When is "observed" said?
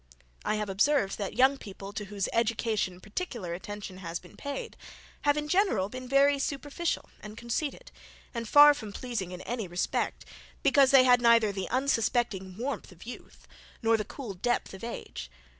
0.67-1.19